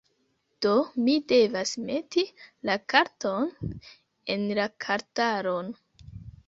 Do, 0.65 0.71
mi 1.09 1.17
devas 1.31 1.73
meti 1.89 2.23
la 2.71 2.79
karton 2.95 3.55
en 4.37 4.51
la 4.63 4.69
kartaron 4.89 5.73